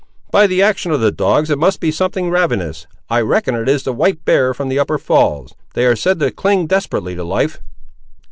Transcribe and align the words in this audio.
By 0.31 0.47
the 0.47 0.63
action 0.63 0.91
of 0.91 0.99
the 0.99 1.11
dogs 1.11 1.51
it 1.51 1.59
must 1.59 1.79
be 1.79 1.91
something 1.91 2.31
ravenous; 2.31 2.87
I 3.07 3.21
reckon 3.21 3.53
it 3.53 3.69
is 3.69 3.83
the 3.83 3.93
white 3.93 4.25
bear 4.25 4.51
from 4.51 4.67
the 4.67 4.79
upper 4.79 4.97
falls. 4.97 5.53
They 5.75 5.85
are 5.85 5.95
said 5.95 6.17
to 6.21 6.31
cling 6.31 6.65
desperately 6.65 7.13
to 7.15 7.23
life!" 7.23 7.61